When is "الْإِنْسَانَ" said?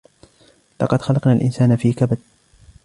1.33-1.75